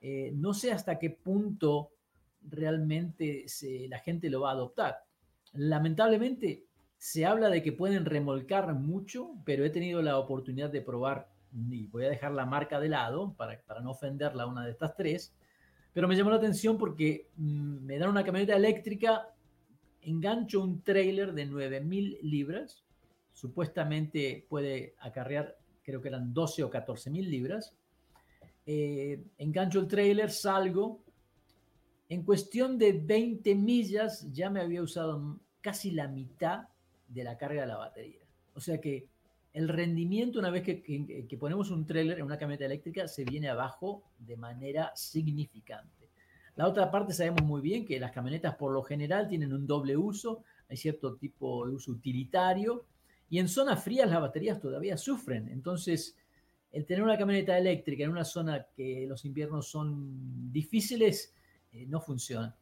[0.00, 1.90] eh, no sé hasta qué punto
[2.42, 3.44] realmente
[3.88, 5.09] la gente lo va a adoptar.
[5.52, 6.64] Lamentablemente,
[6.96, 11.28] se habla de que pueden remolcar mucho, pero he tenido la oportunidad de probar,
[11.70, 14.70] y voy a dejar la marca de lado para, para no ofenderla a una de
[14.70, 15.34] estas tres,
[15.92, 19.28] pero me llamó la atención porque mm, me dan una camioneta eléctrica,
[20.02, 22.84] engancho un trailer de 9.000 libras,
[23.32, 27.74] supuestamente puede acarrear, creo que eran 12 o 14.000 libras,
[28.66, 31.00] eh, engancho el trailer, salgo,
[32.10, 36.64] en cuestión de 20 millas ya me había usado casi la mitad
[37.06, 38.26] de la carga de la batería.
[38.54, 39.06] O sea que
[39.52, 44.02] el rendimiento una vez que, ponemos un trailer en una camioneta eléctrica se viene abajo
[44.18, 46.10] de manera significante.
[46.56, 49.96] La otra parte sabemos muy bien que las camionetas por lo general tienen un doble
[49.96, 52.86] uso, hay cierto tipo de uso utilitario
[53.28, 55.48] y en zonas frías las baterías todavía sufren.
[55.48, 56.16] Entonces,
[56.72, 61.34] el tener una camioneta eléctrica en una zona que los inviernos son difíciles,
[61.72, 62.54] eh, no funciona.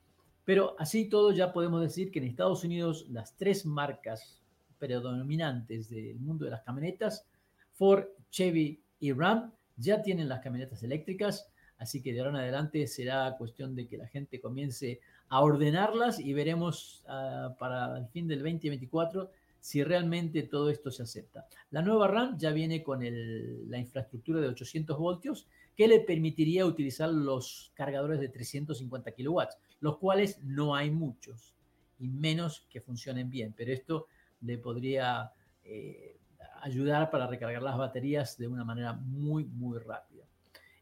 [0.45, 4.41] Pero así todo ya podemos decir que en Estados Unidos las tres marcas
[4.79, 7.27] predominantes del mundo de las camionetas,
[7.73, 12.87] Ford, Chevy y Ram, ya tienen las camionetas eléctricas, así que de ahora en adelante
[12.87, 18.27] será cuestión de que la gente comience a ordenarlas y veremos ah, para el fin
[18.27, 21.47] del 2024 si realmente todo esto se acepta.
[21.71, 27.11] La nueva RAM ya viene con la infraestructura de 800 voltios que le permitiría utilizar
[27.11, 31.55] los cargadores de 350 kilowatts, los cuales no hay muchos.
[32.01, 33.55] y menos que funcionen bien.
[33.57, 34.07] Pero esto
[34.43, 35.33] le podría
[35.65, 36.19] eh,
[36.63, 40.25] ayudar para recargar las baterías de una manera muy, muy rápida.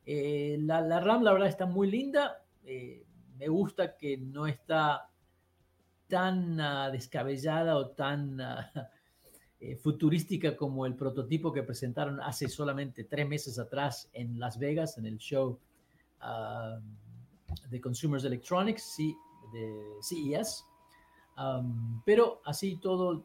[0.04, 2.44] Eh, la, RAM, la verdad, está muy linda.
[2.64, 3.04] Eh,
[3.38, 5.10] me gusta que no está
[6.08, 8.70] tan ah, descabellada o tan ah,
[9.82, 15.06] futurística como el prototipo que presentaron hace solamente tres meses atrás en Las Vegas, en
[15.06, 15.58] el show
[16.20, 16.78] ah,
[17.70, 18.96] de Consumers Electronics,
[19.52, 20.64] de CES.
[22.04, 23.24] pero así todo,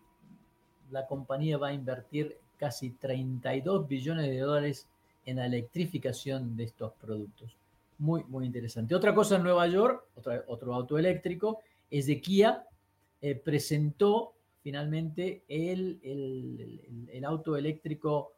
[0.91, 4.87] la compañía va a invertir casi 32 billones de dólares
[5.25, 7.57] en la electrificación de estos productos.
[7.97, 8.95] Muy, muy interesante.
[8.95, 10.05] Otra cosa en Nueva York,
[10.47, 12.65] otro auto eléctrico, es de Kia.
[13.21, 15.99] Eh, presentó finalmente el,
[17.11, 18.33] el, auto eléctrico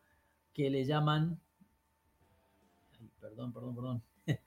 [0.54, 1.40] que le llaman...
[3.20, 4.04] perdón, perdón, perdón.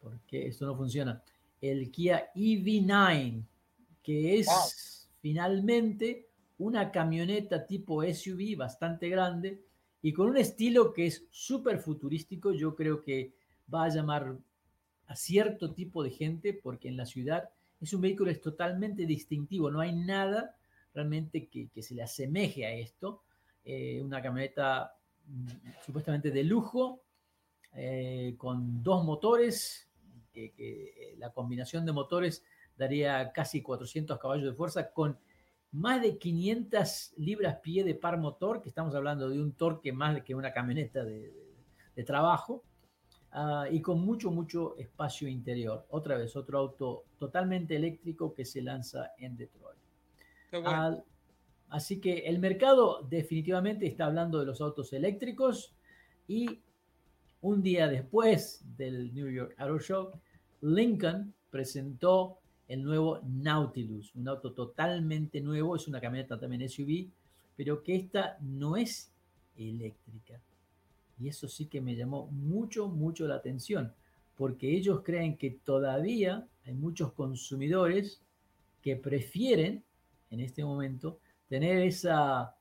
[0.00, 1.22] porque esto no funciona.
[1.60, 3.44] El Kia EV9,
[4.02, 9.62] que es finalmente una camioneta tipo SUV bastante grande
[10.00, 12.52] y con un estilo que es súper futurístico.
[12.52, 13.34] Yo creo que
[13.72, 14.38] va a llamar
[15.06, 19.70] a cierto tipo de gente porque en la ciudad es un vehículo es totalmente distintivo.
[19.70, 20.56] No hay nada
[20.94, 23.22] realmente que, se le asemeje a esto.
[23.64, 24.94] Eh, una camioneta
[25.26, 25.46] mm,
[25.84, 27.02] supuestamente de lujo
[27.74, 29.88] eh, con dos motores,
[30.32, 32.44] que, que la combinación de motores
[32.76, 35.18] daría casi 400 caballos de fuerza con
[35.72, 40.34] más de 500 libras-pie de par motor, que estamos hablando de un torque más que
[40.34, 41.32] una camioneta de,
[42.06, 42.62] trabajo,
[43.32, 45.86] ah, y con mucho, mucho espacio interior.
[45.90, 49.78] Otra vez, otro auto totalmente eléctrico que se lanza en Detroit.
[51.68, 55.74] así que el mercado definitivamente está hablando de los autos eléctricos
[56.28, 56.60] y
[57.40, 60.12] un día después del New York Auto Show,
[60.62, 67.08] Lincoln presentó el nuevo Nautilus, un auto totalmente nuevo, es una camioneta también SUV,
[67.56, 69.12] pero que esta no es
[69.56, 70.40] eléctrica.
[71.18, 73.92] Y eso sí que me llamó mucho, mucho la atención,
[74.36, 78.20] porque ellos creen que todavía hay muchos consumidores
[78.82, 79.82] que prefieren,
[80.30, 82.54] en este momento, tener esa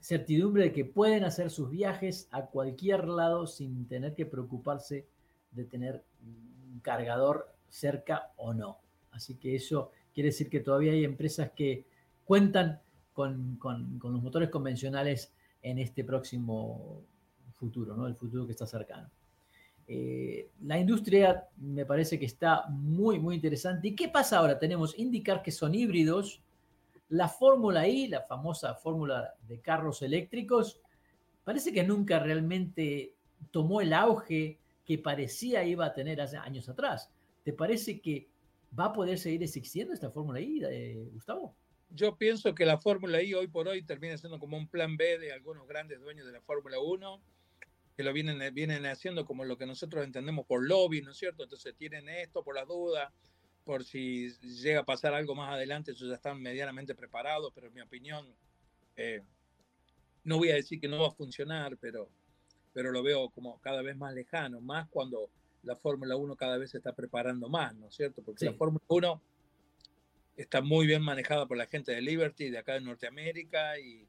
[0.00, 5.06] certidumbre de que pueden hacer sus viajes a cualquier lado sin tener que preocuparse
[5.52, 8.78] de tener un cargador cerca o no.
[9.12, 11.86] Así que eso quiere decir que todavía hay empresas que
[12.24, 12.80] cuentan
[13.14, 13.58] con,
[14.02, 17.02] los motores convencionales en este próximo
[17.54, 18.06] futuro, ¿no?
[18.06, 19.10] el futuro que está cercano.
[19.86, 23.88] Eh, la industria me parece que está muy, muy interesante.
[23.88, 24.58] ¿Y qué pasa ahora?
[24.58, 26.42] Tenemos indicar que son híbridos.
[27.10, 30.80] La Fórmula I, la famosa fórmula de carros eléctricos,
[31.44, 33.14] parece que nunca realmente
[33.50, 37.10] tomó el auge que parecía iba a tener hace años atrás.
[37.42, 38.28] ¿Te parece que
[38.78, 41.54] ¿Va a poder seguir existiendo esta Fórmula I, eh, Gustavo?
[41.90, 45.18] Yo pienso que la Fórmula I hoy por hoy termina siendo como un plan B
[45.18, 47.22] de algunos grandes dueños de la Fórmula 1,
[47.96, 51.44] que lo vienen, vienen haciendo como lo que nosotros entendemos por lobby, ¿no es cierto?
[51.44, 53.12] Entonces tienen esto por las dudas,
[53.64, 57.74] por si llega a pasar algo más adelante, ellos ya están medianamente preparados, pero en
[57.74, 58.26] mi opinión,
[58.96, 59.22] eh,
[60.24, 62.08] no voy a decir que no va a funcionar, pero,
[62.72, 65.30] pero lo veo como cada vez más lejano, más cuando
[65.62, 68.22] la Fórmula 1 cada vez se está preparando más, ¿no es cierto?
[68.22, 69.22] Porque la Fórmula 1
[70.36, 74.06] está muy bien manejada por la gente de Liberty, de acá de Norteamérica, y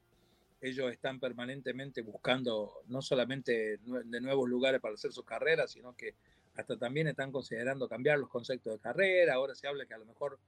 [0.60, 6.14] ellos están permanentemente buscando no solamente de nuevos lugares para hacer sus carreras, sino que
[6.54, 9.34] hasta también están considerando cambiar los conceptos de carrera.
[9.34, 10.38] Ahora se habla que a lo mejor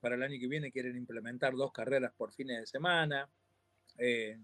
[0.00, 3.28] para el año que viene quieren implementar dos carreras por fines de semana.
[3.98, 4.38] Eh,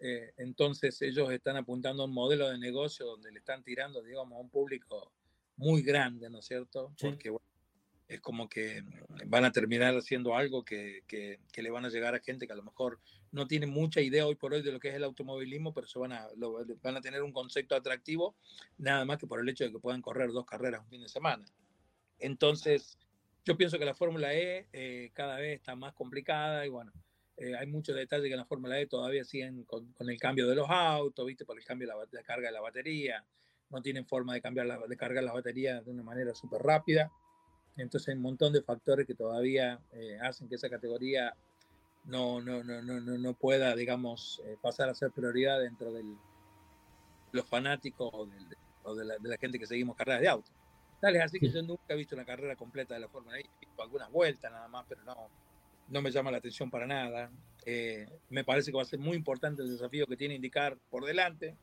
[0.00, 4.36] eh, entonces ellos están apuntando a un modelo de negocio donde le están tirando, digamos,
[4.36, 5.12] a un público
[5.56, 6.92] muy grande, ¿no es cierto?
[7.00, 7.30] Porque
[8.08, 8.82] es como que
[9.26, 12.56] van a terminar haciendo algo que, que, le van a llegar a gente que a
[12.56, 13.00] lo mejor
[13.32, 15.98] no tiene mucha idea hoy por hoy de lo que es el automovilismo, pero se
[15.98, 16.28] van a,
[16.82, 18.36] van a tener un concepto atractivo,
[18.78, 21.08] nada más que por el hecho de que puedan correr dos carreras un fin de
[21.08, 21.44] semana.
[22.18, 22.98] Entonces,
[23.44, 26.92] yo pienso que la Fórmula E eh, cada vez está más complicada y bueno,
[27.36, 30.46] eh, hay muchos detalles que en la Fórmula E todavía siguen con, con, el cambio
[30.46, 31.44] de los autos, ¿viste?
[31.44, 33.24] Por el cambio de la, de carga de la batería
[33.70, 37.10] no tienen forma de, cambiar la, de cargar las baterías de una manera súper rápida.
[37.76, 41.34] Entonces hay un montón de factores que todavía eh, hacen que esa categoría
[42.04, 46.04] no, no, no, no, no pueda, digamos, eh, pasar a ser prioridad dentro de
[47.32, 50.50] los fanáticos o, de, la, gente que seguimos carreras de auto.
[51.00, 53.46] Tal es así que yo nunca he visto una carrera completa de la Fórmula 1,
[53.46, 55.28] he visto algunas vueltas nada más, pero no,
[55.88, 57.30] no me llama la atención para nada.
[57.66, 61.04] Eh, me parece que va a ser muy importante el desafío que tiene indicar por
[61.04, 61.56] delante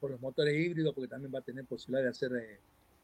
[0.00, 2.32] por los motores híbridos, porque también va a tener posibilidad de hacer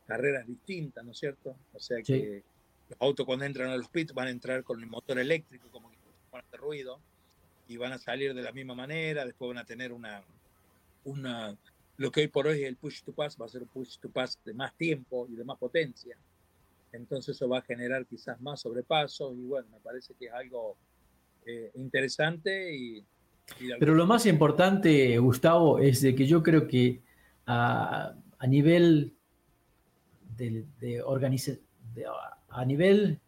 [0.08, 1.54] carreras distintas, ¿no es cierto?
[1.74, 2.42] O sea que
[2.88, 5.90] los autos cuando entran a los pits van a entrar con el motor eléctrico, como
[5.90, 5.98] que
[6.32, 6.98] van a hacer ruido,
[7.68, 10.22] y van a salir de la misma manera, después van a tener una,
[11.04, 11.54] una,
[11.98, 13.98] lo que hoy por hoy es el push to pass, va a ser un push
[13.98, 16.16] to pass de más tiempo y de más potencia.
[16.90, 20.78] Entonces eso va a generar quizás más sobrepasos y bueno, me parece que es algo
[21.44, 23.04] eh, interesante y,
[23.78, 27.02] Pero lo más importante, Gustavo, es de que yo creo que
[27.44, 29.17] a, a nivel
[30.38, 31.02] de, de,
[32.48, 33.20] a nivel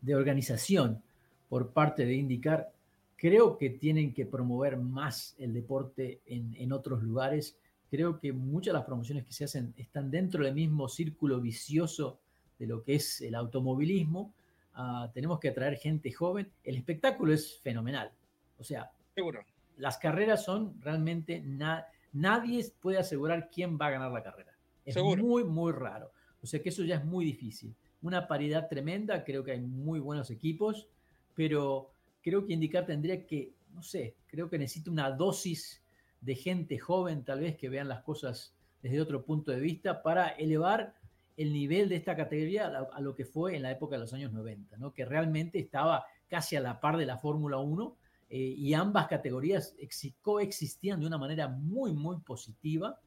[0.00, 1.02] de organización
[1.48, 2.72] por parte de Indicar,
[3.16, 7.56] creo que tienen que promover más el deporte en, en, otros lugares.
[7.90, 12.18] Creo que muchas de las promociones que se hacen están dentro del mismo círculo vicioso
[12.58, 14.32] de lo que es el automovilismo.
[14.76, 16.50] Uh, tenemos que atraer gente joven.
[16.62, 18.10] El espectáculo es fenomenal.
[18.58, 19.44] O sea, Seguro.
[19.78, 21.40] las carreras son realmente...
[21.40, 24.56] Na nadie puede asegurar quién va a ganar la carrera.
[24.84, 25.22] Es Seguro.
[25.22, 26.12] muy, muy raro.
[26.44, 27.74] O sea que eso ya es muy difícil.
[28.02, 30.86] Una paridad tremenda, creo que hay muy buenos equipos,
[31.34, 31.90] pero
[32.22, 35.82] creo que indicar tendría que, no sé, creo que necesita una dosis
[36.20, 40.28] de gente joven tal vez que vean las cosas desde otro punto de vista para
[40.28, 40.94] elevar
[41.38, 44.30] el nivel de esta categoría a, lo que fue en la época de los años
[44.30, 44.92] 90, ¿no?
[44.92, 47.96] que realmente estaba casi a la par de la Fórmula 1
[48.28, 49.74] eh, y ambas categorías
[50.20, 53.00] coexistían de una manera muy, muy positiva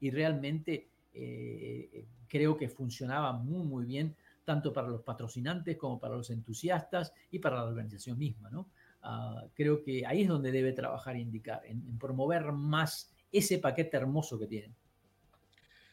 [0.00, 6.16] y realmente eh, creo que funcionaba muy, muy bien, tanto para los patrocinantes como para
[6.16, 8.50] los entusiastas y para la organización misma.
[8.50, 8.70] ¿no?
[9.02, 13.96] Uh, creo que ahí es donde debe trabajar e indicar, en, promover más ese paquete
[13.96, 14.74] hermoso que tienen.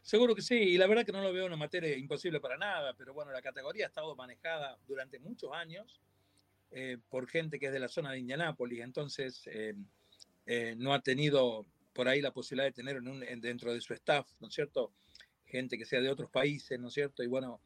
[0.01, 2.93] Seguro que sí, y la verdad que no lo veo una materia imposible para nada,
[2.95, 5.99] pero bueno, la categoría ha estado manejada durante muchos años
[6.71, 9.73] eh, por gente que es de la zona de Indianápolis, entonces eh,
[10.45, 13.01] eh, no ha tenido por ahí la posibilidad de tener
[13.39, 14.91] dentro de su staff, ¿no es cierto?
[15.55, 17.23] Gente que sea de otros países, ¿no es cierto?
[17.23, 17.61] Y bueno,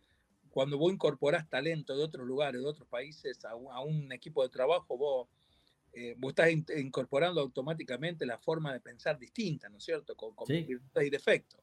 [0.50, 4.44] cuando vos incorporás talento de otros lugares, de otros países, a un, a un equipo
[4.44, 5.30] de trabajo, vos,
[5.94, 10.16] eh, vos estás in, incorporando automáticamente la forma de pensar distinta, ¿no es cierto?
[10.16, 10.66] Con, con Sí.
[10.66, 11.62] virtudes y defectos.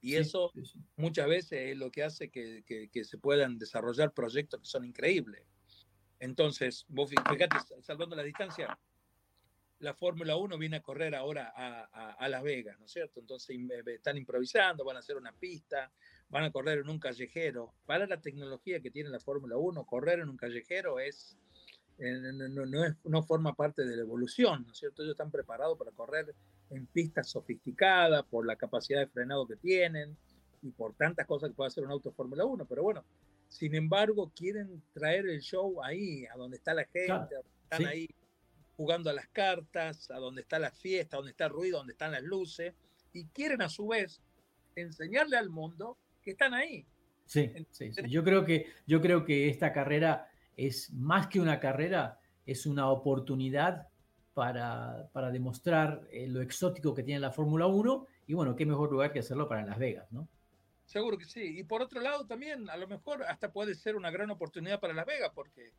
[0.00, 3.58] Y Sí, eso sí, muchas veces es lo que hace que, que, que se puedan
[3.58, 5.44] desarrollar proyectos que son increíbles.
[6.18, 8.78] Entonces, vos fíjate, salvando la distancia,
[9.82, 13.18] la Fórmula 1 viene a correr ahora a, a- a Las Vegas, ¿no es cierto?
[13.20, 15.92] Entonces eh, están improvisando, van a hacer una pista,
[16.28, 17.74] van a correr en un callejero.
[17.84, 21.36] Para la tecnología que tiene la Fórmula 1, correr en un callejero es,
[21.98, 25.02] eh, no, no- no es, no forma parte de la evolución, ¿no es cierto?
[25.02, 26.32] Ellos están preparados para correr
[26.70, 30.16] en pistas sofisticadas por la capacidad de frenado que tienen
[30.62, 33.04] y por tantas cosas que puede hacer un auto Fórmula 1, pero bueno,
[33.48, 37.84] sin embargo, quieren traer el show ahí, a donde está la gente, Claro, están sí.
[37.84, 38.08] ahí
[38.82, 42.10] jugando a las cartas, a donde está la fiesta, donde está el ruido, donde están
[42.10, 42.74] las luces,
[43.12, 44.20] y quieren a su vez
[44.74, 46.84] enseñarle al mundo que están ahí.
[47.24, 48.02] Sí, sí, sí.
[48.08, 52.90] Yo creo que yo creo que esta carrera es más que una carrera, es una
[52.90, 53.86] oportunidad
[54.34, 58.90] para, para demostrar eh, lo exótico que tiene la Fórmula 1 y bueno, qué mejor
[58.90, 60.26] lugar que hacerlo para Las Vegas, ¿no?
[60.86, 61.60] Seguro que sí.
[61.60, 64.92] Y por otro lado también, a lo mejor hasta puede ser una gran oportunidad para
[64.92, 65.70] Las Vegas, porque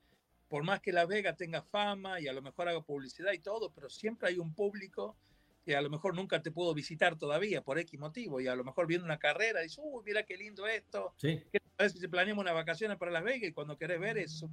[0.54, 3.72] por más que Las Vegas tenga fama y a lo mejor haga publicidad y todo,
[3.74, 5.18] pero siempre hay un público
[5.66, 8.64] que a lo mejor nunca te pudo visitar todavía por X motivo y a lo
[8.64, 11.12] mejor viendo una carrera dice, uy, mira qué lindo esto.
[11.18, 14.48] Sí, ¿Qué parece si planeamos unas vacaciones para Las Vegas y cuando querés ver eso?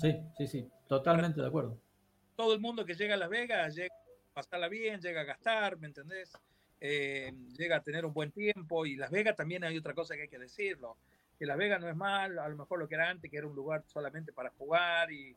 [0.00, 1.80] sí, sí, sí, totalmente de acuerdo.
[2.34, 5.78] Todo el mundo que llega a Las Vegas llega a pasarla bien, llega a gastar,
[5.78, 6.32] ¿me entendés?
[6.80, 10.22] Eh, llega a tener un buen tiempo y Las Vegas también hay otra cosa que
[10.22, 10.96] hay que decirlo,
[11.38, 13.46] que Las Vegas no es mal, a lo mejor lo que era antes, que era
[13.46, 15.36] un lugar solamente para jugar y,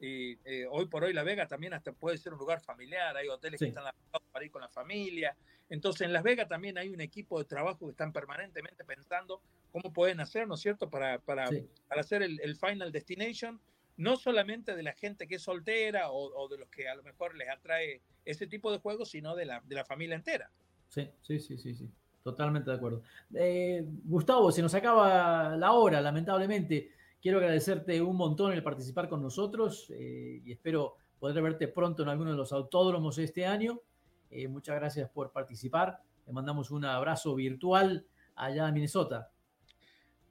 [0.00, 3.28] y eh, hoy por hoy Las Vegas también hasta puede ser un lugar familiar, hay
[3.28, 3.64] hoteles Sí.
[3.64, 5.36] que están adaptados para ir con la familia,
[5.68, 9.92] entonces en Las Vegas también hay un equipo de trabajo que están permanentemente pensando cómo
[9.92, 13.60] pueden hacer, ¿no es cierto?, para, para, Sí, para hacer el, el Final Destination,
[13.96, 17.02] no solamente de la gente que es soltera o, o de los que a lo
[17.02, 20.50] mejor les atrae ese tipo de juegos, sino de la, de la familia entera.
[20.88, 21.90] sí, sí, sí, sí, sí,
[22.22, 23.02] totalmente de acuerdo.
[23.34, 26.92] Eh, Gustavo, se nos acaba la hora, lamentablemente.
[27.20, 32.08] Quiero agradecerte un montón el participar con nosotros eh, y espero poder verte pronto en
[32.08, 33.80] alguno de los autódromos este año.
[34.30, 36.00] Eh, muchas gracias por participar.
[36.26, 39.30] Le mandamos un abrazo virtual allá en Minnesota.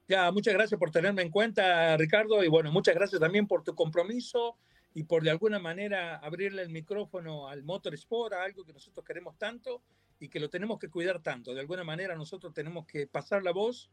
[0.08, 3.74] Ya, muchas gracias por tenerme en cuenta, Ricardo, y bueno, muchas gracias también por tu
[3.74, 4.56] compromiso
[4.94, 9.82] y por de alguna manera abrirle el micrófono al Motorsport, algo que nosotros queremos tanto
[10.18, 11.54] y que lo tenemos que cuidar tanto.
[11.54, 13.90] De alguna manera nosotros tenemos que pasar la voz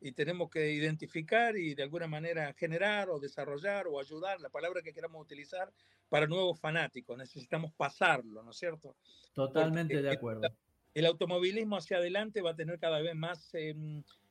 [0.00, 4.82] y tenemos que identificar y de alguna manera generar o desarrollar o ayudar, la palabra
[4.82, 5.72] que queramos utilizar,
[6.08, 7.16] para nuevos fanáticos.
[7.16, 8.96] Necesitamos pasarlo, ¿no es cierto?
[9.32, 10.48] Totalmente Porque de acuerdo.
[10.94, 13.50] El automovilismo hacia adelante va a tener cada vez más...
[13.54, 13.74] Eh,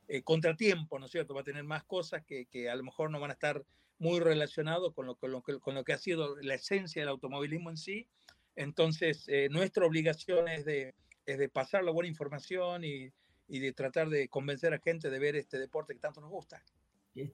[0.07, 1.33] eh, contratiempo, ¿no es cierto?
[1.33, 3.65] Va a tener más cosas que, que, a lo mejor no van a estar
[3.97, 7.71] muy relacionados con lo, con lo, con lo que ha sido la esencia del automovilismo
[7.71, 8.07] en sí.
[8.55, 10.93] Entonces, eh, nuestra obligación es de,
[11.25, 13.11] es de pasar la buena información y,
[13.47, 16.61] y de tratar de convencer a gente de ver este deporte que tanto nos gusta.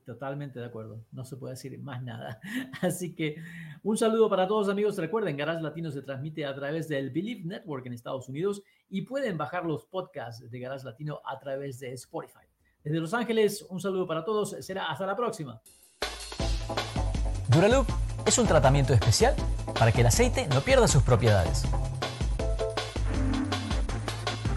[0.06, 2.40] Totalmente de acuerdo, no se puede decir más nada.
[2.82, 3.38] Así que
[3.82, 4.96] un saludo para todos amigos.
[4.98, 9.40] Recuerden, Garage Latino se transmite a través del Believe Network en Estados Unidos y pueden
[9.40, 12.46] bajar los podcasts de Garage Latino a través de Spotify.
[12.84, 14.56] Desde Los Ángeles, un saludo para todos.
[14.60, 15.60] Será hasta la próxima.
[17.50, 17.88] Duraloop
[18.28, 19.36] es un tratamiento especial
[19.78, 21.64] para que el aceite no pierda sus propiedades.